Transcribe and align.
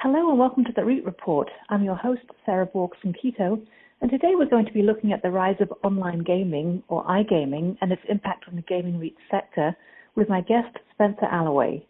Hello 0.00 0.30
and 0.30 0.38
welcome 0.38 0.64
to 0.64 0.72
the 0.76 0.84
REIT 0.84 1.04
Report. 1.04 1.50
I'm 1.70 1.82
your 1.82 1.96
host, 1.96 2.22
Sarah 2.46 2.68
Borchersen-Keto, 2.68 3.60
and 4.00 4.08
today 4.08 4.34
we're 4.36 4.46
going 4.46 4.64
to 4.64 4.72
be 4.72 4.82
looking 4.82 5.12
at 5.12 5.22
the 5.22 5.30
rise 5.32 5.56
of 5.58 5.72
online 5.82 6.20
gaming, 6.20 6.84
or 6.86 7.04
iGaming, 7.06 7.76
and 7.80 7.90
its 7.90 8.02
impact 8.08 8.44
on 8.46 8.54
the 8.54 8.62
gaming 8.62 9.00
REIT 9.00 9.16
sector 9.28 9.76
with 10.14 10.28
my 10.28 10.40
guest, 10.40 10.68
Spencer 10.94 11.26
Allaway. 11.26 11.84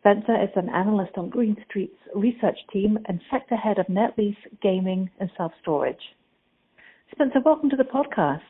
Spencer 0.00 0.34
is 0.42 0.48
an 0.56 0.68
analyst 0.68 1.12
on 1.16 1.30
Green 1.30 1.56
Street's 1.68 1.94
research 2.12 2.58
team 2.72 2.98
and 3.06 3.20
sector 3.30 3.54
head 3.54 3.78
of 3.78 3.88
net 3.88 4.14
lease, 4.18 4.34
gaming, 4.60 5.08
and 5.20 5.30
self-storage. 5.36 6.16
Spencer, 7.12 7.38
welcome 7.44 7.70
to 7.70 7.76
the 7.76 7.84
podcast. 7.84 8.40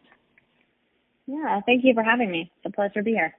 Yeah, 1.27 1.61
thank 1.67 1.85
you 1.85 1.93
for 1.93 2.03
having 2.03 2.31
me. 2.31 2.51
It's 2.57 2.73
a 2.73 2.75
pleasure 2.75 3.01
to 3.01 3.03
be 3.03 3.11
here. 3.11 3.35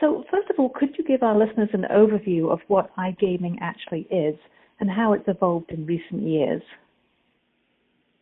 So, 0.00 0.24
first 0.30 0.48
of 0.50 0.58
all, 0.58 0.68
could 0.68 0.90
you 0.96 1.04
give 1.04 1.22
our 1.22 1.36
listeners 1.36 1.70
an 1.72 1.84
overview 1.90 2.52
of 2.52 2.60
what 2.68 2.94
iGaming 2.96 3.58
actually 3.60 4.06
is 4.10 4.36
and 4.80 4.88
how 4.88 5.12
it's 5.12 5.26
evolved 5.26 5.70
in 5.70 5.86
recent 5.86 6.22
years? 6.22 6.62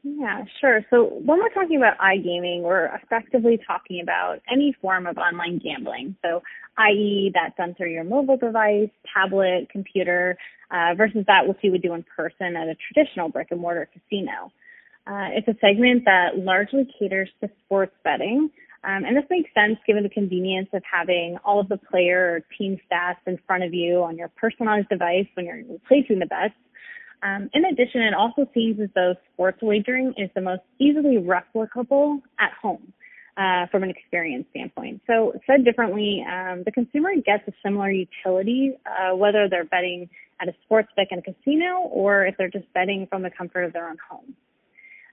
Yeah, 0.03 0.45
sure. 0.61 0.81
So, 0.89 1.05
when 1.05 1.39
we're 1.39 1.53
talking 1.53 1.77
about 1.77 1.99
iGaming, 1.99 2.63
we're 2.63 2.87
effectively 3.03 3.59
talking 3.67 4.01
about 4.01 4.39
any 4.51 4.75
form 4.81 5.07
of 5.07 5.19
online 5.19 5.59
gambling. 5.59 6.17
So, 6.23 6.43
i.e., 6.79 7.33
that's 7.35 7.57
done 7.57 7.75
through 7.75 7.91
your 7.91 8.05
mobile 8.05 8.37
device, 8.37 8.91
tablet, 9.13 9.69
computer, 9.71 10.39
uh, 10.71 10.95
versus 10.97 11.25
that 11.27 11.47
which 11.47 11.59
you 11.63 11.73
would 11.73 11.83
do 11.83 11.93
in 11.95 12.05
person 12.05 12.57
at 12.57 12.69
a 12.69 12.77
traditional 12.93 13.29
brick 13.29 13.49
and 13.51 13.61
mortar 13.61 13.89
casino. 13.93 14.53
Uh, 15.07 15.31
it's 15.35 15.47
a 15.47 15.55
segment 15.61 16.05
that 16.05 16.37
largely 16.37 16.87
caters 16.99 17.29
to 17.41 17.49
sports 17.65 17.95
betting, 18.03 18.51
um, 18.85 19.05
and 19.05 19.17
this 19.17 19.25
makes 19.31 19.51
sense 19.55 19.79
given 19.87 20.03
the 20.03 20.09
convenience 20.09 20.69
of 20.73 20.83
having 20.91 21.39
all 21.45 21.61
of 21.61 21.69
the 21.69 21.77
player 21.77 22.37
or 22.37 22.41
team 22.57 22.79
stats 22.91 23.17
in 23.27 23.39
front 23.47 23.65
of 23.65 23.75
you 23.75 24.03
on 24.03 24.17
your 24.17 24.29
personalized 24.29 24.89
device 24.89 25.27
when 25.35 25.47
you're 25.47 25.63
placing 25.89 26.19
the 26.19 26.27
bets. 26.27 26.55
Um, 27.23 27.49
in 27.55 27.65
addition, 27.65 28.03
it 28.03 28.15
also 28.15 28.49
seems 28.55 28.79
as 28.81 28.89
though 28.95 29.15
sports 29.33 29.59
wagering 29.63 30.15
is 30.17 30.31
the 30.35 30.41
most 30.41 30.63
easily 30.79 31.17
replicable 31.17 32.21
at 32.39 32.53
home 32.61 32.93
uh, 33.37 33.67
from 33.71 33.83
an 33.83 33.91
experience 33.91 34.47
standpoint. 34.51 35.01
So, 35.07 35.33
said 35.47 35.65
differently, 35.65 36.25
um, 36.31 36.63
the 36.65 36.73
consumer 36.73 37.11
gets 37.17 37.47
a 37.49 37.53
similar 37.65 37.91
utility 37.91 38.75
uh, 38.87 39.17
whether 39.17 39.49
they're 39.49 39.65
betting 39.65 40.09
at 40.41 40.49
a 40.49 40.55
sports 40.65 40.89
book 40.97 41.09
in 41.11 41.19
a 41.19 41.23
casino 41.23 41.89
or 41.91 42.27
if 42.27 42.37
they're 42.37 42.51
just 42.51 42.71
betting 42.75 43.07
from 43.11 43.23
the 43.23 43.31
comfort 43.31 43.63
of 43.63 43.73
their 43.73 43.89
own 43.89 43.97
home. 44.09 44.35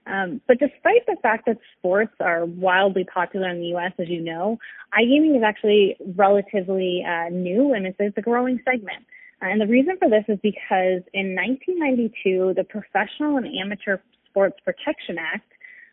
Um, 0.06 0.40
but 0.46 0.58
despite 0.58 1.06
the 1.06 1.16
fact 1.22 1.46
that 1.46 1.58
sports 1.78 2.12
are 2.20 2.44
wildly 2.44 3.04
popular 3.04 3.48
in 3.48 3.60
the 3.60 3.68
U.S., 3.68 3.92
as 3.98 4.08
you 4.08 4.20
know, 4.20 4.58
iGaming 4.92 5.36
is 5.36 5.42
actually 5.42 5.96
relatively 6.14 7.02
uh, 7.06 7.30
new 7.30 7.72
and 7.72 7.86
it's, 7.86 7.96
it's, 7.98 8.16
a 8.18 8.20
growing 8.20 8.60
segment. 8.64 9.04
Uh, 9.40 9.46
and 9.46 9.60
the 9.60 9.66
reason 9.66 9.96
for 9.98 10.10
this 10.10 10.24
is 10.28 10.38
because 10.42 11.00
in 11.14 11.34
1992, 11.34 12.52
the 12.54 12.64
Professional 12.64 13.38
and 13.38 13.46
Amateur 13.46 13.98
Sports 14.28 14.58
Protection 14.64 15.16
Act, 15.18 15.50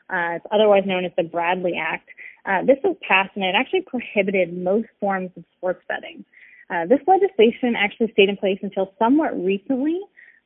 uh, 0.09 0.35
it's 0.35 0.45
otherwise 0.51 0.83
known 0.85 1.05
as 1.05 1.11
the 1.15 1.23
Bradley 1.23 1.75
Act, 1.79 2.09
uh, 2.45 2.63
this 2.65 2.77
was 2.83 2.97
passed 3.07 3.31
and 3.35 3.45
it 3.45 3.55
actually 3.55 3.81
prohibited 3.81 4.51
most 4.57 4.87
forms 4.99 5.31
of 5.37 5.43
sports 5.57 5.81
betting. 5.87 6.25
Uh, 6.69 6.85
this 6.85 6.99
legislation 7.07 7.75
actually 7.77 8.11
stayed 8.13 8.29
in 8.29 8.37
place 8.37 8.59
until 8.61 8.93
somewhat 8.97 9.31
recently, 9.43 9.99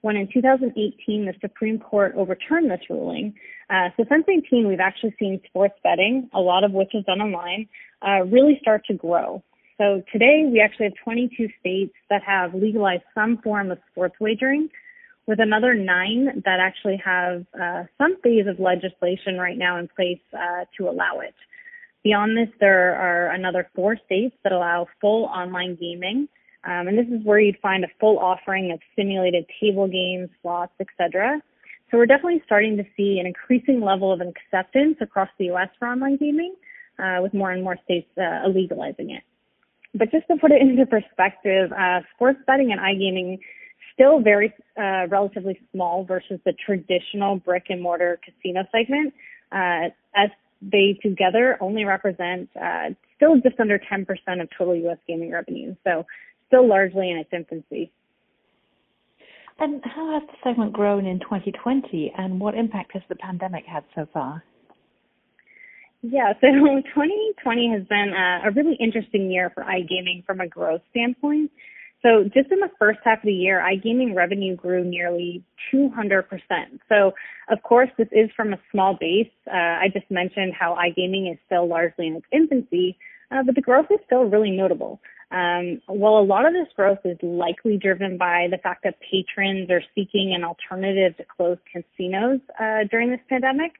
when 0.05 0.15
in 0.15 0.29
2018 0.31 1.25
the 1.25 1.33
Supreme 1.41 1.79
Court 1.79 2.13
overturned 2.15 2.69
this 2.69 2.81
ruling. 2.91 3.33
Uh, 3.71 3.89
so 3.97 4.05
since 4.07 4.23
18, 4.29 4.67
we've 4.67 4.79
actually 4.79 5.15
seen 5.17 5.41
sports 5.47 5.73
betting, 5.83 6.29
a 6.31 6.39
lot 6.39 6.63
of 6.63 6.73
which 6.73 6.93
is 6.93 7.03
done 7.05 7.21
online, 7.21 7.67
uh, 8.07 8.23
really 8.25 8.59
start 8.61 8.85
to 8.85 8.93
grow. 8.93 9.41
So 9.79 10.03
today 10.11 10.47
we 10.47 10.61
actually 10.61 10.85
have 10.85 10.93
22 11.03 11.49
states 11.59 11.95
that 12.11 12.21
have 12.21 12.53
legalized 12.53 13.01
some 13.15 13.39
form 13.39 13.71
of 13.71 13.79
sports 13.91 14.13
wagering, 14.19 14.69
with 15.25 15.39
another 15.39 15.73
nine 15.73 16.43
that 16.45 16.59
actually 16.59 17.01
have 17.03 17.43
uh, 17.59 17.85
some 17.97 18.15
phase 18.21 18.45
of 18.45 18.59
legislation 18.59 19.39
right 19.39 19.57
now 19.57 19.79
in 19.79 19.87
place 19.87 20.21
uh, 20.33 20.65
to 20.77 20.87
allow 20.87 21.19
it. 21.21 21.33
Beyond 22.03 22.37
this, 22.37 22.53
there 22.59 22.95
are 22.95 23.31
another 23.31 23.67
four 23.73 23.97
states 24.05 24.35
that 24.43 24.51
allow 24.53 24.85
full 25.01 25.25
online 25.25 25.79
gaming, 25.81 26.27
um, 26.65 26.87
and 26.87 26.97
this 26.97 27.07
is 27.07 27.23
where 27.23 27.39
you'd 27.39 27.59
find 27.61 27.83
a 27.83 27.87
full 27.99 28.17
offering 28.17 28.71
of 28.71 28.79
simulated 28.95 29.45
table 29.61 29.87
games, 29.87 30.29
slots, 30.41 30.73
etc. 30.79 31.41
So 31.91 31.97
we're 31.97 32.07
definitely 32.07 32.41
starting 32.45 32.75
to 32.77 32.83
see 32.97 33.19
an 33.19 33.27
increasing 33.27 33.81
level 33.81 34.11
of 34.11 34.19
acceptance 34.21 34.97
across 34.99 35.29
the 35.37 35.45
U.S. 35.45 35.69
for 35.77 35.87
online 35.87 36.17
gaming, 36.17 36.55
uh, 36.97 37.19
with 37.21 37.33
more 37.33 37.51
and 37.51 37.63
more 37.63 37.77
states 37.83 38.09
uh, 38.17 38.47
legalizing 38.47 39.11
it. 39.11 39.23
But 39.93 40.11
just 40.11 40.27
to 40.27 40.37
put 40.37 40.51
it 40.51 40.61
into 40.61 40.85
perspective, 40.85 41.71
uh, 41.71 42.01
sports 42.15 42.39
betting 42.47 42.71
and 42.71 42.81
iGaming 42.81 43.39
still 43.93 44.19
very 44.19 44.53
uh, 44.77 45.07
relatively 45.07 45.59
small 45.71 46.03
versus 46.03 46.39
the 46.45 46.53
traditional 46.53 47.37
brick 47.37 47.65
and 47.69 47.81
mortar 47.81 48.19
casino 48.23 48.63
segment, 48.71 49.13
uh, 49.51 49.89
as 50.15 50.29
they 50.61 50.99
together 51.01 51.57
only 51.61 51.85
represent 51.85 52.49
uh, 52.61 52.89
still 53.15 53.39
just 53.41 53.59
under 53.59 53.79
10% 53.79 54.07
of 54.41 54.49
total 54.57 54.75
U.S. 54.75 54.97
gaming 55.07 55.31
revenue. 55.31 55.75
So 55.83 56.05
still 56.47 56.67
largely 56.67 57.11
in 57.11 57.17
its 57.17 57.29
infancy. 57.33 57.91
And 59.57 59.81
how 59.85 60.11
has 60.19 60.23
the 60.27 60.35
segment 60.43 60.73
grown 60.73 61.05
in 61.05 61.19
2020, 61.19 62.13
and 62.17 62.39
what 62.39 62.55
impact 62.55 62.91
has 62.93 63.03
the 63.07 63.15
pandemic 63.15 63.65
had 63.65 63.83
so 63.95 64.05
far? 64.11 64.43
Yeah, 66.01 66.33
so 66.41 66.47
2020 66.51 67.71
has 67.71 67.87
been 67.87 68.13
a, 68.13 68.49
a 68.49 68.51
really 68.51 68.75
interesting 68.79 69.31
year 69.31 69.51
for 69.53 69.63
iGaming 69.63 70.25
from 70.25 70.41
a 70.41 70.47
growth 70.47 70.81
standpoint. 70.91 71.51
So 72.01 72.25
just 72.25 72.51
in 72.51 72.59
the 72.59 72.69
first 72.77 72.99
half 73.03 73.19
of 73.19 73.25
the 73.25 73.33
year, 73.33 73.59
iGaming 73.59 74.13
revenue 74.13 74.55
grew 74.55 74.83
nearly 74.83 75.43
200%. 75.73 76.23
So 76.87 77.13
of 77.49 77.63
course, 77.63 77.89
this 77.97 78.07
is 78.11 78.29
from 78.35 78.53
a 78.53 78.59
small 78.71 78.95
base. 78.99 79.31
Uh, 79.47 79.55
I 79.55 79.87
just 79.91 80.09
mentioned 80.11 80.53
how 80.53 80.75
iGaming 80.75 81.31
is 81.31 81.39
still 81.47 81.67
largely 81.67 82.07
in 82.07 82.17
its 82.17 82.27
infancy, 82.31 82.97
uh, 83.31 83.41
but 83.43 83.55
the 83.55 83.61
growth 83.61 83.87
is 83.89 83.99
still 84.05 84.25
really 84.25 84.51
notable. 84.51 84.99
Um, 85.35 85.81
while 85.87 86.17
a 86.17 86.23
lot 86.23 86.45
of 86.45 86.53
this 86.53 86.71
growth 86.77 86.99
is 87.03 87.17
likely 87.21 87.75
driven 87.77 88.17
by 88.17 88.47
the 88.49 88.57
fact 88.57 88.85
that 88.85 88.95
patrons 89.01 89.69
are 89.69 89.83
seeking 89.93 90.33
an 90.33 90.45
alternative 90.45 91.17
to 91.17 91.25
closed 91.25 91.59
casinos 91.69 92.39
uh, 92.57 92.85
during 92.89 93.11
this 93.11 93.19
pandemic, 93.27 93.73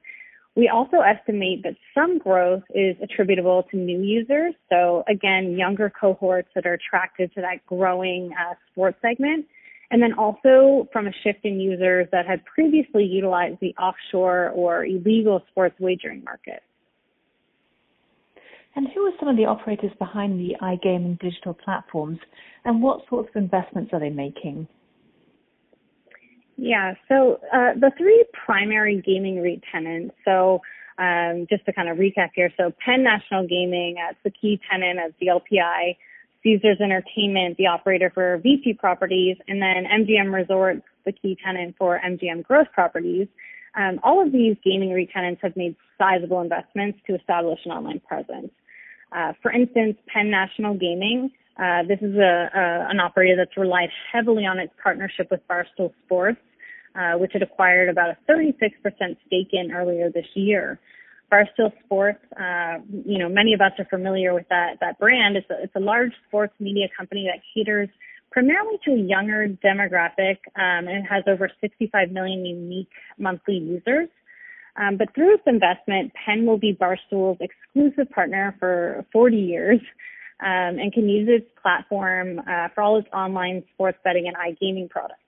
we 0.58 0.68
also 0.68 0.98
estimate 0.98 1.64
that 1.64 1.76
some 1.94 2.18
growth 2.18 2.64
is 2.74 2.98
attributable 3.02 3.64
to 3.72 3.78
new 3.78 4.02
users. 4.02 4.54
So 4.70 5.06
again, 5.08 5.56
younger 5.58 5.90
cohorts 5.90 6.50
that 6.56 6.66
are 6.66 6.74
attracted 6.74 7.34
to 7.36 7.42
that 7.42 7.66
growing 7.66 8.32
uh, 8.34 8.56
sports 8.72 8.98
segment. 9.02 9.46
And 9.92 10.02
then 10.02 10.12
also 10.14 10.90
from 10.92 11.08
a 11.08 11.12
shift 11.24 11.46
in 11.46 11.62
users 11.62 12.08
that 12.12 12.26
had 12.26 12.44
previously 12.44 13.06
utilized 13.06 13.60
the 13.62 13.74
offshore 13.76 14.50
or 14.50 14.84
illegal 14.86 15.42
sports 15.52 15.76
wagering 15.80 16.22
market. 16.26 16.64
And 18.76 18.88
who 18.94 19.02
are 19.02 19.12
some 19.20 19.30
of 19.30 19.38
the 19.38 19.46
operators 19.46 19.92
behind 20.00 20.40
the 20.40 20.56
iGaming 20.62 21.20
digital 21.20 21.54
platforms 21.54 22.20
and 22.66 22.82
what 22.82 23.02
sorts 23.10 23.30
of 23.34 23.42
investments 23.42 23.92
are 23.94 24.00
they 24.00 24.10
making? 24.10 24.68
Yeah, 26.58 26.94
so 27.08 27.40
uh, 27.54 27.74
the 27.80 27.92
three 27.98 28.26
primary 28.46 29.02
gaming 29.02 29.42
REIT 29.42 29.62
tenants, 29.72 30.16
so 30.24 30.62
um, 30.98 31.48
just 31.50 31.66
to 31.66 31.74
kind 31.74 31.90
of 31.90 31.98
recap 31.98 32.30
here, 32.34 32.50
so 32.58 32.72
Penn 32.84 33.04
National 33.04 33.46
Gaming 33.46 33.96
as 34.10 34.16
the 34.24 34.30
key 34.30 34.60
tenant 34.70 35.00
of 35.00 35.14
GLPI, 35.22 35.98
Caesars 36.44 36.78
Entertainment, 36.82 37.58
the 37.58 37.68
operator 37.68 38.10
for 38.14 38.38
VICI 38.38 38.74
Properties, 38.74 39.36
and 39.48 39.62
then 39.62 39.84
MGM 39.86 40.34
Resorts, 40.34 40.84
the 41.06 41.12
key 41.12 41.38
tenant 41.44 41.76
for 41.78 42.00
MGM 42.00 42.44
Growth 42.44 42.68
Properties. 42.74 43.28
Um, 43.76 44.00
all 44.04 44.26
of 44.26 44.32
these 44.32 44.56
gaming 44.64 44.94
REIT 44.94 45.10
tenants 45.12 45.42
have 45.44 45.58
made 45.58 45.76
sizable 45.98 46.40
investments 46.40 47.00
to 47.08 47.16
establish 47.16 47.60
an 47.66 47.72
online 47.72 48.00
presence. 48.00 48.52
Uh, 49.16 49.32
for 49.42 49.52
instance, 49.52 49.96
Penn 50.14 50.30
National 50.30 50.74
Gaming, 50.74 51.32
uh, 51.58 51.84
this 51.88 52.00
is 52.02 52.16
a, 52.16 52.50
a, 52.54 52.90
an 52.90 53.00
operator 53.00 53.38
that's 53.38 53.56
relied 53.56 53.90
heavily 54.12 54.46
on 54.46 54.60
its 54.60 54.74
partnership 54.84 55.28
with 55.32 55.40
Barstool 55.50 55.94
Sports, 56.06 56.40
uh, 56.96 57.14
which 57.14 57.34
it 57.34 57.42
acquired 57.42 57.88
about 57.88 58.10
a 58.10 58.18
36% 58.30 58.62
stake 59.26 59.50
in 59.54 59.72
earlier 59.72 60.12
this 60.12 60.26
year. 60.34 60.80
Barstool 61.32 61.72
Sports, 61.86 62.20
uh, 62.38 62.80
you 63.06 63.18
know, 63.18 63.30
many 63.30 63.54
of 63.54 63.62
us 63.62 63.72
are 63.80 63.86
familiar 63.86 64.34
with 64.34 64.48
that 64.50 64.76
that 64.82 65.00
brand. 65.00 65.38
It's 65.38 65.50
a, 65.50 65.64
it's 65.64 65.76
a 65.76 65.80
large 65.80 66.12
sports 66.28 66.54
media 66.60 66.88
company 66.96 67.28
that 67.32 67.42
caters 67.54 67.90
primarily 68.32 68.78
to 68.84 68.92
a 68.92 68.98
younger 68.98 69.48
demographic, 69.48 70.38
um, 70.56 70.88
and 70.88 71.04
it 71.04 71.06
has 71.10 71.24
over 71.26 71.50
65 71.62 72.12
million 72.12 72.46
unique 72.46 72.90
monthly 73.18 73.56
users. 73.56 74.10
Um, 74.78 74.98
but 74.98 75.14
through 75.16 75.36
its 75.36 75.44
investment, 75.46 76.12
Penn 76.14 76.46
will 76.46 76.58
be 76.58 76.74
Barstool's 76.74 77.38
exclusive 77.40 78.12
partner 78.12 78.56
for 78.60 79.06
40 79.14 79.38
years 79.38 79.80
um, 80.42 80.80
and 80.80 80.92
can 80.92 81.08
use 81.08 81.30
its 81.30 81.50
platform 81.62 82.40
uh, 82.40 82.68
for 82.76 82.82
all 82.82 82.98
its 82.98 83.08
online 83.14 83.64
sports 83.74 83.98
betting 84.04 84.28
and 84.28 84.36
iGaming 84.36 84.90
products. 84.90 85.20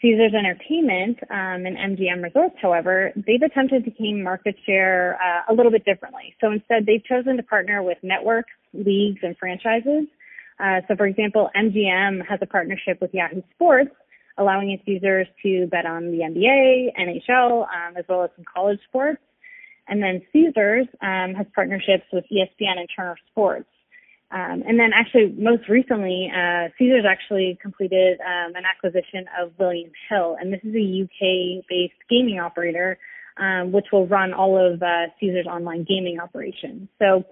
Caesars 0.00 0.32
Entertainment 0.32 1.18
um, 1.28 1.66
and 1.66 1.76
MGM 1.76 2.22
Resorts, 2.22 2.56
however, 2.62 3.12
they've 3.14 3.42
attempted 3.42 3.84
to 3.84 3.90
gain 3.90 4.22
market 4.22 4.56
share 4.64 5.18
uh, 5.20 5.52
a 5.52 5.54
little 5.54 5.70
bit 5.70 5.84
differently. 5.84 6.34
So 6.40 6.50
instead, 6.50 6.86
they've 6.86 7.04
chosen 7.04 7.36
to 7.36 7.42
partner 7.42 7.82
with 7.82 7.98
networks, 8.02 8.52
leagues, 8.72 9.20
and 9.22 9.36
franchises. 9.36 10.08
Uh, 10.58 10.80
so, 10.88 10.96
for 10.96 11.06
example, 11.06 11.50
MGM 11.54 12.26
has 12.26 12.38
a 12.40 12.46
partnership 12.46 12.98
with 13.02 13.12
Yahoo 13.12 13.42
Sports, 13.54 13.90
allowing 14.38 14.70
its 14.70 14.82
users 14.86 15.26
to 15.42 15.66
bet 15.66 15.86
on 15.86 16.10
the 16.10 16.18
NBA, 16.18 16.92
NHL, 16.98 17.62
um, 17.62 17.96
as 17.96 18.04
well 18.08 18.24
as 18.24 18.30
some 18.36 18.44
college 18.52 18.78
sports. 18.88 19.20
And 19.88 20.02
then 20.02 20.22
Caesars 20.32 20.86
um, 21.02 21.34
has 21.34 21.46
partnerships 21.54 22.04
with 22.12 22.24
ESPN 22.30 22.78
and 22.78 22.88
Turner 22.94 23.16
Sports. 23.30 23.68
Um, 24.32 24.62
and 24.66 24.78
then 24.78 24.90
actually 24.94 25.34
most 25.36 25.68
recently, 25.68 26.30
uh, 26.32 26.68
Caesars 26.78 27.04
actually 27.08 27.58
completed 27.60 28.20
um, 28.20 28.54
an 28.54 28.62
acquisition 28.64 29.26
of 29.40 29.52
William 29.58 29.90
Hill, 30.08 30.36
and 30.40 30.52
this 30.52 30.60
is 30.62 30.72
a 30.72 31.02
UK-based 31.02 32.00
gaming 32.08 32.38
operator, 32.38 32.96
um, 33.38 33.72
which 33.72 33.86
will 33.92 34.06
run 34.06 34.32
all 34.32 34.56
of 34.56 34.80
uh, 34.82 35.06
Caesars 35.18 35.46
online 35.46 35.84
gaming 35.88 36.20
operations. 36.20 36.88
So 37.00 37.24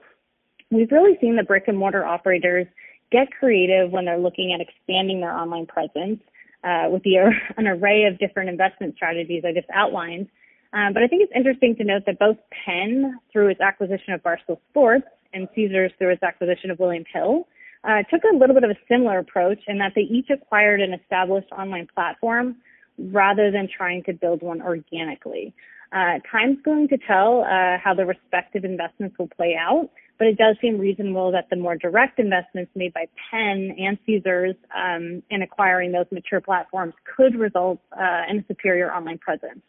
we've 0.73 0.91
really 0.91 1.17
seen 1.21 1.37
the 1.37 1.45
brick 1.45 1.65
and 1.69 1.79
mortar 1.79 2.05
operators 2.05 2.67
get 3.13 3.29
creative 3.31 3.93
when 3.93 4.05
they're 4.05 4.19
looking 4.19 4.53
at 4.53 4.61
expanding 4.61 5.21
their 5.21 5.33
online 5.33 5.67
presence 5.67 6.21
uh, 6.65 6.89
with 6.91 7.03
the, 7.03 7.17
an 7.57 7.67
array 7.67 8.05
of 8.05 8.19
different 8.19 8.49
investment 8.49 8.95
strategies 8.97 9.45
I 9.47 9.53
just 9.53 9.69
outlined. 9.73 10.29
Um, 10.73 10.93
but 10.93 11.03
I 11.03 11.07
think 11.07 11.23
it's 11.23 11.33
interesting 11.35 11.77
to 11.77 11.85
note 11.85 12.03
that 12.07 12.19
both 12.19 12.37
Penn, 12.65 13.19
through 13.33 13.49
its 13.49 13.61
acquisition 13.61 14.13
of 14.13 14.23
Barstool 14.23 14.59
Sports, 14.71 15.07
and 15.33 15.49
Caesars 15.55 15.93
through 15.99 16.11
its 16.11 16.23
acquisition 16.23 16.71
of 16.71 16.79
William 16.79 17.05
Hill, 17.13 17.47
uh, 17.85 18.03
took 18.11 18.23
a 18.25 18.37
little 18.37 18.55
bit 18.55 18.65
of 18.65 18.71
a 18.71 18.77
similar 18.89 19.19
approach 19.19 19.61
in 19.67 19.79
that 19.79 19.93
they 19.95 20.03
each 20.03 20.29
acquired 20.31 20.81
an 20.81 20.93
established 20.93 21.51
online 21.53 21.87
platform 21.95 22.57
rather 22.99 23.51
than 23.51 23.69
trying 23.75 24.03
to 24.05 24.13
build 24.13 24.43
one 24.43 24.61
organically. 24.61 25.55
Uh, 25.93 26.19
time's 26.31 26.59
going 26.65 26.89
to 26.89 26.99
tell 26.99 27.45
uh, 27.45 27.79
how 27.83 27.95
the 27.97 28.05
respective 28.05 28.65
investments 28.65 29.17
will 29.19 29.29
play 29.29 29.57
out, 29.59 29.89
but 30.19 30.27
it 30.27 30.37
does 30.37 30.57
seem 30.61 30.79
reasonable 30.79 31.31
that 31.33 31.49
the 31.49 31.57
more 31.57 31.77
direct 31.77 32.19
investments 32.19 32.71
made 32.75 32.93
by 32.93 33.07
Penn 33.31 33.75
and 33.79 33.97
Caesars 34.05 34.57
um, 34.77 35.23
in 35.31 35.43
acquiring 35.43 35.93
those 35.93 36.07
mature 36.11 36.41
platforms 36.41 36.95
could 37.17 37.37
result 37.37 37.79
uh, 37.93 38.23
in 38.29 38.39
a 38.39 38.45
superior 38.49 38.93
online 38.93 39.19
presence. 39.19 39.61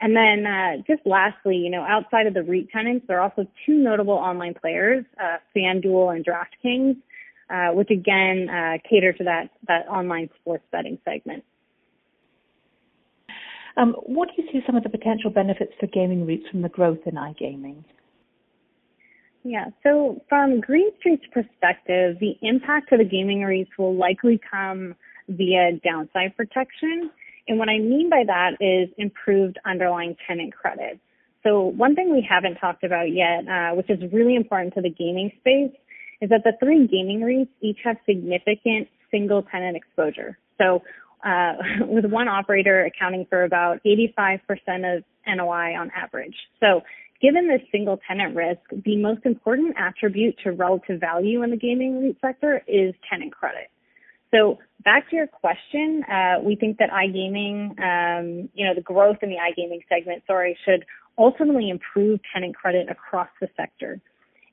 And 0.00 0.16
then 0.16 0.46
uh, 0.46 0.76
just 0.86 1.06
lastly, 1.06 1.56
you 1.56 1.70
know, 1.70 1.82
outside 1.82 2.26
of 2.26 2.34
the 2.34 2.42
REIT 2.42 2.70
tenants, 2.70 3.04
there 3.06 3.18
are 3.18 3.22
also 3.22 3.46
two 3.66 3.74
notable 3.74 4.14
online 4.14 4.54
players, 4.54 5.04
uh, 5.22 5.36
FanDuel 5.54 6.16
and 6.16 6.24
DraftKings, 6.24 6.96
uh, 7.50 7.74
which 7.74 7.90
again 7.90 8.48
uh, 8.48 8.78
cater 8.88 9.12
to 9.12 9.24
that 9.24 9.50
that 9.68 9.86
online 9.88 10.30
sports 10.40 10.64
betting 10.72 10.98
segment. 11.04 11.44
Um, 13.76 13.94
what 14.06 14.28
do 14.28 14.42
you 14.42 14.48
see 14.52 14.60
some 14.66 14.76
of 14.76 14.82
the 14.82 14.88
potential 14.88 15.30
benefits 15.30 15.72
for 15.78 15.86
gaming 15.86 16.26
REITs 16.26 16.50
from 16.50 16.62
the 16.62 16.68
growth 16.68 17.00
in 17.06 17.14
iGaming? 17.14 17.84
Yeah, 19.42 19.66
so 19.82 20.22
from 20.28 20.60
Green 20.60 20.90
Street's 20.98 21.24
perspective, 21.32 22.18
the 22.20 22.36
impact 22.42 22.90
to 22.90 22.98
the 22.98 23.04
gaming 23.04 23.40
REITs 23.40 23.70
will 23.78 23.96
likely 23.96 24.38
come 24.50 24.94
via 25.28 25.72
downside 25.82 26.36
protection 26.36 27.10
and 27.50 27.58
what 27.58 27.68
I 27.68 27.78
mean 27.78 28.08
by 28.08 28.22
that 28.26 28.52
is 28.60 28.88
improved 28.96 29.58
underlying 29.66 30.16
tenant 30.26 30.54
credit. 30.54 31.00
So 31.42 31.64
one 31.64 31.96
thing 31.96 32.12
we 32.12 32.26
haven't 32.28 32.56
talked 32.56 32.84
about 32.84 33.12
yet, 33.12 33.48
uh, 33.48 33.74
which 33.74 33.90
is 33.90 33.98
really 34.12 34.36
important 34.36 34.72
to 34.74 34.80
the 34.80 34.88
gaming 34.88 35.32
space, 35.40 35.72
is 36.20 36.30
that 36.30 36.44
the 36.44 36.52
three 36.60 36.86
gaming 36.86 37.20
REITs 37.20 37.48
each 37.60 37.78
have 37.82 37.96
significant 38.06 38.86
single 39.10 39.42
tenant 39.42 39.76
exposure. 39.76 40.38
So 40.58 40.82
uh, 41.24 41.54
with 41.88 42.04
one 42.04 42.28
operator 42.28 42.84
accounting 42.84 43.26
for 43.28 43.42
about 43.42 43.80
85% 43.84 44.98
of 44.98 45.04
NOI 45.26 45.74
on 45.76 45.90
average. 45.90 46.36
So 46.60 46.82
given 47.20 47.48
this 47.48 47.60
single 47.70 47.98
tenant 48.06 48.34
risk, 48.34 48.60
the 48.84 48.96
most 48.96 49.24
important 49.24 49.74
attribute 49.78 50.36
to 50.44 50.52
relative 50.52 51.00
value 51.00 51.42
in 51.42 51.50
the 51.50 51.56
gaming 51.56 52.02
REIT 52.02 52.16
sector 52.20 52.62
is 52.66 52.94
tenant 53.08 53.32
credit. 53.32 53.70
So 54.32 54.58
back 54.84 55.10
to 55.10 55.16
your 55.16 55.26
question, 55.26 56.04
uh, 56.04 56.40
we 56.42 56.54
think 56.54 56.78
that 56.78 56.90
iGaming, 56.90 57.78
um, 57.80 58.48
you 58.54 58.64
know, 58.64 58.74
the 58.74 58.80
growth 58.80 59.18
in 59.22 59.28
the 59.28 59.36
iGaming 59.36 59.80
segment, 59.88 60.22
sorry, 60.26 60.56
should 60.64 60.84
ultimately 61.18 61.68
improve 61.68 62.20
tenant 62.32 62.54
credit 62.54 62.88
across 62.88 63.28
the 63.40 63.48
sector. 63.56 64.00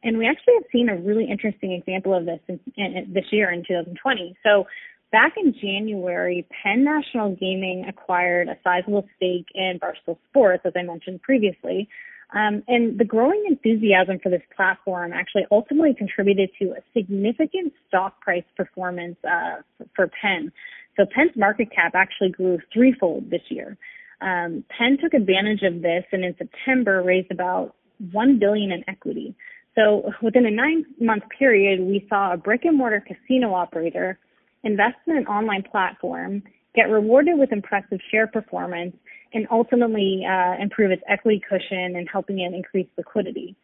And 0.04 0.18
we 0.18 0.28
actually 0.28 0.56
have 0.56 0.64
seen 0.72 0.90
a 0.90 0.96
really 0.96 1.26
interesting 1.30 1.72
example 1.72 2.14
of 2.14 2.26
this 2.26 2.40
in, 2.48 2.60
in, 2.76 3.14
this 3.14 3.26
year 3.32 3.52
in 3.52 3.64
2020. 3.68 4.36
So 4.44 4.66
back 5.12 5.34
in 5.38 5.54
January, 5.54 6.48
Penn 6.64 6.84
National 6.84 7.36
Gaming 7.36 7.86
acquired 7.88 8.48
a 8.48 8.58
sizable 8.64 9.08
stake 9.16 9.48
in 9.54 9.80
Barstool 9.80 10.18
Sports, 10.30 10.64
as 10.66 10.74
I 10.76 10.84
mentioned 10.84 11.22
previously, 11.22 11.88
um, 12.34 12.62
and 12.68 13.00
the 13.00 13.06
growing 13.06 13.44
enthusiasm 13.48 14.20
for 14.22 14.30
this 14.30 14.42
platform 14.56 15.14
actually 15.14 15.46
ultimately 15.52 15.94
contributed 15.94 16.50
to 16.60 16.72
a 16.72 16.82
significant 16.94 17.74
stock 17.88 18.20
price 18.20 18.44
performance 18.56 19.16
uh, 19.24 19.62
for 19.96 20.10
Penn. 20.22 20.52
So 20.98 21.06
Penn's 21.06 21.36
market 21.36 21.70
cap 21.72 21.94
actually 21.96 22.30
grew 22.30 22.60
threefold 22.74 23.30
this 23.30 23.44
year. 23.50 23.78
Um, 24.20 24.66
Penn 24.76 24.98
took 25.02 25.14
advantage 25.14 25.62
of 25.62 25.82
this 25.82 26.04
and 26.12 26.26
in 26.26 26.36
September 26.38 27.02
raised 27.02 27.32
about 27.32 27.76
one 28.12 28.40
billion 28.40 28.72
in 28.72 28.84
equity. 28.90 29.36
So 29.76 30.12
within 30.22 30.46
a 30.46 30.52
nine-month 30.52 31.24
period, 31.38 31.80
we 31.80 32.06
saw 32.10 32.34
a 32.34 32.38
brick-and-mortar 32.38 33.06
casino 33.08 33.54
operator 33.54 34.20
invest 34.64 34.98
in 35.06 35.16
an 35.16 35.28
online 35.28 35.64
platform, 35.64 36.42
get 36.76 36.90
rewarded 36.90 37.38
with 37.38 37.52
impressive 37.52 38.00
share 38.10 38.28
performance, 38.28 38.96
and 39.34 39.48
ultimately 39.52 40.26
uh, 40.30 40.56
improve 40.62 40.92
its 40.92 41.04
equity 41.08 41.42
cushion 41.48 41.96
and 41.96 42.08
helping 42.12 42.40
it 42.40 42.54
increase 42.54 42.88
liquidity. 42.98 43.56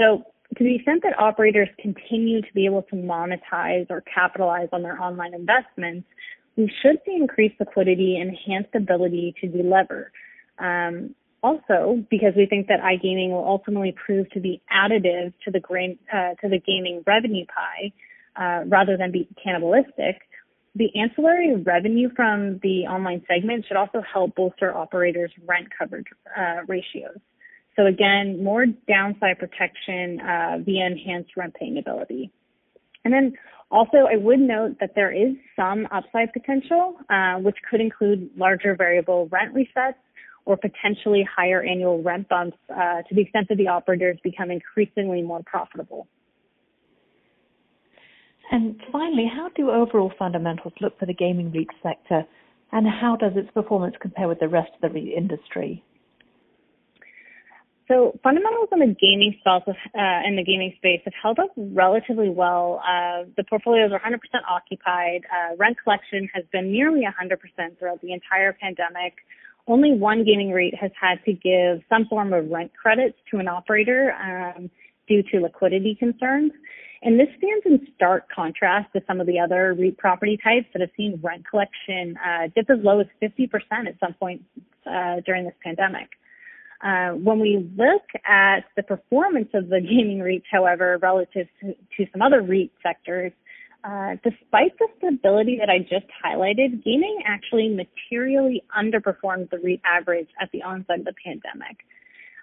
So 0.00 0.24
to 0.56 0.64
the 0.64 0.76
extent 0.76 1.02
that 1.02 1.18
operators 1.18 1.68
continue 1.78 2.40
to 2.40 2.52
be 2.54 2.64
able 2.64 2.82
to 2.82 2.96
monetize 2.96 3.86
or 3.90 4.02
capitalize 4.02 4.68
on 4.72 4.82
their 4.82 5.00
online 5.00 5.34
investments, 5.34 6.06
we 6.56 6.72
should 6.82 6.98
see 7.04 7.14
increased 7.14 7.56
liquidity 7.60 8.16
and 8.16 8.30
enhanced 8.30 8.74
ability 8.74 9.34
to 9.40 9.46
delever. 9.46 10.06
Um, 10.58 11.14
also, 11.42 12.04
because 12.10 12.32
we 12.36 12.46
think 12.46 12.66
that 12.66 12.80
iGaming 12.80 13.30
will 13.30 13.46
ultimately 13.46 13.94
prove 14.04 14.28
to 14.30 14.40
be 14.40 14.60
additive 14.72 15.32
to 15.44 15.52
the, 15.52 15.60
grain, 15.60 15.98
uh, 16.12 16.34
to 16.40 16.48
the 16.48 16.58
gaming 16.58 17.02
revenue 17.06 17.44
pie 17.46 17.92
uh, 18.34 18.64
rather 18.66 18.96
than 18.96 19.12
be 19.12 19.28
cannibalistic, 19.42 20.22
the 20.74 20.88
ancillary 20.94 21.56
revenue 21.56 22.08
from 22.14 22.60
the 22.62 22.86
online 22.86 23.22
segment 23.26 23.64
should 23.66 23.76
also 23.76 24.00
help 24.00 24.34
bolster 24.36 24.74
operators' 24.76 25.32
rent 25.46 25.68
coverage 25.76 26.06
uh, 26.36 26.62
ratios. 26.66 27.18
So 27.76 27.86
again, 27.86 28.42
more 28.42 28.66
downside 28.66 29.38
protection 29.38 30.20
uh, 30.20 30.58
via 30.64 30.86
enhanced 30.86 31.36
rent 31.36 31.54
paying 31.54 31.78
ability. 31.78 32.32
And 33.04 33.14
then 33.14 33.34
also, 33.70 34.06
I 34.10 34.16
would 34.16 34.40
note 34.40 34.76
that 34.80 34.94
there 34.94 35.12
is 35.12 35.34
some 35.54 35.86
upside 35.92 36.32
potential, 36.32 36.96
uh, 37.10 37.34
which 37.34 37.56
could 37.70 37.80
include 37.80 38.30
larger 38.36 38.74
variable 38.74 39.28
rent 39.30 39.54
resets 39.54 39.94
or 40.46 40.56
potentially 40.56 41.28
higher 41.36 41.62
annual 41.62 42.02
rent 42.02 42.28
bumps 42.28 42.56
uh, 42.70 43.02
to 43.02 43.14
the 43.14 43.20
extent 43.20 43.46
that 43.50 43.58
the 43.58 43.68
operators 43.68 44.18
become 44.24 44.50
increasingly 44.50 45.20
more 45.20 45.42
profitable. 45.44 46.08
And 48.50 48.80
finally, 48.90 49.30
how 49.32 49.50
do 49.54 49.70
overall 49.70 50.12
fundamentals 50.18 50.72
look 50.80 50.98
for 50.98 51.06
the 51.06 51.14
gaming 51.14 51.52
REIT 51.52 51.68
sector, 51.82 52.24
and 52.72 52.86
how 52.86 53.16
does 53.16 53.32
its 53.36 53.50
performance 53.52 53.94
compare 54.00 54.28
with 54.28 54.40
the 54.40 54.48
rest 54.48 54.70
of 54.74 54.80
the 54.80 54.88
REIT 54.88 55.12
industry? 55.16 55.84
So 57.88 58.18
fundamentals 58.22 58.68
in 58.70 58.80
the 58.80 58.94
gaming 59.00 59.34
space, 59.40 59.74
uh, 59.94 60.20
in 60.26 60.36
the 60.36 60.44
gaming 60.44 60.74
space 60.76 61.00
have 61.04 61.14
held 61.20 61.38
up 61.38 61.48
relatively 61.56 62.28
well. 62.28 62.82
Uh, 62.86 63.24
the 63.36 63.44
portfolios 63.44 63.92
are 63.92 64.00
100% 64.00 64.18
occupied. 64.48 65.22
Uh, 65.32 65.56
rent 65.56 65.78
collection 65.82 66.28
has 66.34 66.44
been 66.52 66.70
nearly 66.70 67.00
100% 67.00 67.78
throughout 67.78 68.00
the 68.02 68.12
entire 68.12 68.52
pandemic. 68.52 69.14
Only 69.66 69.94
one 69.94 70.22
gaming 70.24 70.52
REIT 70.52 70.74
has 70.74 70.90
had 71.00 71.24
to 71.24 71.32
give 71.32 71.82
some 71.88 72.04
form 72.06 72.34
of 72.34 72.50
rent 72.50 72.72
credits 72.76 73.16
to 73.30 73.38
an 73.38 73.48
operator 73.48 74.14
um, 74.20 74.70
due 75.06 75.22
to 75.32 75.40
liquidity 75.40 75.94
concerns. 75.94 76.52
And 77.02 77.18
this 77.18 77.28
stands 77.38 77.64
in 77.64 77.86
stark 77.94 78.28
contrast 78.34 78.92
to 78.94 79.02
some 79.06 79.20
of 79.20 79.26
the 79.26 79.38
other 79.38 79.74
REIT 79.74 79.98
property 79.98 80.38
types 80.42 80.66
that 80.72 80.80
have 80.80 80.90
seen 80.96 81.20
rent 81.22 81.44
collection 81.48 82.16
uh, 82.16 82.48
dip 82.54 82.68
as 82.70 82.78
low 82.82 83.00
as 83.00 83.06
50% 83.22 83.50
at 83.86 83.94
some 84.00 84.14
point 84.14 84.42
uh, 84.86 85.20
during 85.24 85.44
this 85.44 85.54
pandemic. 85.62 86.08
Uh, 86.82 87.10
when 87.10 87.40
we 87.40 87.68
look 87.76 88.02
at 88.26 88.60
the 88.76 88.82
performance 88.82 89.48
of 89.54 89.68
the 89.68 89.80
gaming 89.88 90.18
REITs, 90.18 90.44
however, 90.50 90.98
relative 91.00 91.46
to, 91.60 91.74
to 91.96 92.10
some 92.12 92.22
other 92.22 92.42
REIT 92.42 92.72
sectors, 92.82 93.32
uh, 93.84 94.16
despite 94.24 94.76
the 94.78 94.88
stability 94.98 95.56
that 95.58 95.70
I 95.70 95.78
just 95.78 96.06
highlighted, 96.24 96.84
gaming 96.84 97.22
actually 97.24 97.68
materially 97.68 98.64
underperformed 98.76 99.50
the 99.50 99.58
REIT 99.58 99.80
average 99.84 100.28
at 100.40 100.50
the 100.52 100.62
onset 100.62 101.00
of 101.00 101.04
the 101.04 101.14
pandemic. 101.24 101.78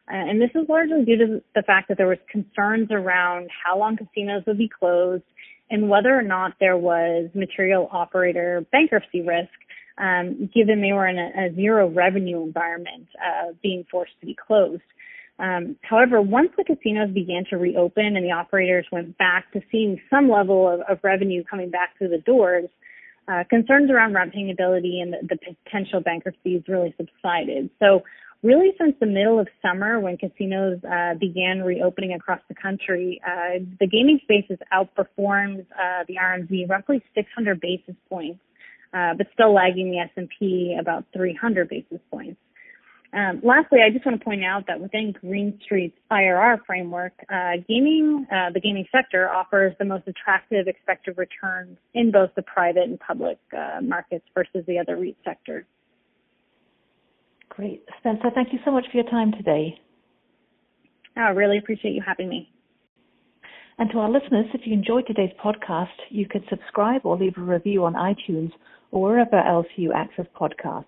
Uh, 0.07 0.15
and 0.15 0.39
this 0.39 0.51
is 0.53 0.69
largely 0.69 1.03
due 1.03 1.17
to 1.17 1.41
the 1.55 1.63
fact 1.63 1.87
that 1.87 1.97
there 1.97 2.07
was 2.07 2.19
concerns 2.29 2.89
around 2.91 3.49
how 3.49 3.77
long 3.77 3.97
casinos 3.97 4.43
would 4.45 4.57
be 4.57 4.69
closed 4.69 5.23
and 5.71 5.89
whether 5.89 6.15
or 6.15 6.21
not 6.21 6.53
there 6.59 6.77
was 6.77 7.29
material 7.33 7.89
operator 7.91 8.65
bankruptcy 8.71 9.21
risk, 9.21 9.49
um, 9.97 10.49
given 10.53 10.81
they 10.81 10.93
were 10.93 11.07
in 11.07 11.17
a, 11.17 11.47
a 11.47 11.55
zero 11.55 11.89
revenue 11.89 12.43
environment, 12.43 13.07
uh, 13.19 13.53
being 13.63 13.83
forced 13.89 14.13
to 14.19 14.27
be 14.27 14.35
closed. 14.35 14.83
Um, 15.39 15.75
however, 15.81 16.21
once 16.21 16.49
the 16.55 16.63
casinos 16.63 17.11
began 17.11 17.43
to 17.49 17.57
reopen 17.57 18.15
and 18.15 18.23
the 18.23 18.31
operators 18.31 18.85
went 18.91 19.17
back 19.17 19.51
to 19.53 19.61
seeing 19.71 19.99
some 20.09 20.29
level 20.29 20.69
of, 20.69 20.81
of 20.81 20.99
revenue 21.03 21.43
coming 21.43 21.71
back 21.71 21.97
through 21.97 22.09
the 22.09 22.19
doors, 22.19 22.69
uh, 23.27 23.43
concerns 23.49 23.89
around 23.89 24.13
rent 24.13 24.35
ability 24.35 25.01
and 25.01 25.13
the, 25.13 25.35
the 25.35 25.55
potential 25.63 25.99
bankruptcies 25.99 26.61
really 26.67 26.93
subsided. 26.95 27.69
So 27.79 28.03
really 28.45 28.73
since 28.79 28.95
the 28.99 29.07
middle 29.07 29.39
of 29.39 29.47
summer 29.61 29.99
when 29.99 30.17
casinos 30.17 30.79
uh, 30.83 31.15
began 31.15 31.63
reopening 31.63 32.13
across 32.13 32.39
the 32.47 32.53
country, 32.53 33.19
uh, 33.25 33.59
the 33.79 33.87
gaming 33.87 34.19
space 34.21 34.45
has 34.49 34.59
outperformed 34.71 35.65
uh, 35.71 36.03
the 36.07 36.15
RMZ 36.21 36.69
roughly 36.69 37.03
600 37.15 37.59
basis 37.59 37.95
points, 38.07 38.39
uh, 38.93 39.15
but 39.17 39.27
still 39.33 39.53
lagging 39.53 39.89
the 39.89 39.97
S&P 39.97 40.77
about 40.79 41.05
300 41.11 41.67
basis 41.67 41.99
points. 42.11 42.39
Um, 43.13 43.39
lastly, 43.43 43.79
I 43.81 43.89
just 43.89 44.05
want 44.05 44.19
to 44.19 44.25
point 44.25 44.43
out 44.43 44.67
that 44.67 44.79
within 44.79 45.13
Green 45.13 45.57
Street's 45.63 45.97
IRR 46.11 46.59
framework, 46.67 47.13
uh, 47.29 47.53
gaming, 47.67 48.27
uh, 48.29 48.51
the 48.53 48.59
gaming 48.59 48.85
sector 48.91 49.29
offers 49.29 49.73
the 49.79 49.85
most 49.85 50.07
attractive 50.07 50.67
expected 50.67 51.17
returns 51.17 51.77
in 51.93 52.11
both 52.11 52.29
the 52.35 52.41
private 52.41 52.83
and 52.83 52.99
public 52.99 53.39
markets 53.81 54.25
versus 54.35 54.65
the 54.67 54.77
other 54.77 54.97
REIT 54.97 55.15
sectors. 55.23 55.65
Great. 57.49 57.83
Spencer, 57.99 58.29
thank 58.33 58.51
you 58.51 58.59
so 58.65 58.71
much 58.71 58.85
for 58.91 58.97
your 58.97 59.09
time 59.09 59.31
today. 59.31 59.79
I 61.15 61.29
really 61.29 61.57
appreciate 61.57 61.93
you 61.93 62.01
having 62.05 62.27
me. 62.27 62.49
And 63.77 63.89
to 63.91 63.99
our 63.99 64.09
listeners, 64.09 64.45
if 64.53 64.61
you 64.65 64.73
enjoyed 64.73 65.07
today's 65.07 65.33
podcast, 65.43 65.87
you 66.09 66.27
can 66.27 66.43
subscribe 66.49 67.05
or 67.05 67.17
leave 67.17 67.37
a 67.37 67.41
review 67.41 67.83
on 67.83 67.93
iTunes 67.93 68.51
or 68.91 69.01
wherever 69.01 69.37
else 69.37 69.67
you 69.75 69.91
access 69.93 70.25
podcasts. 70.39 70.85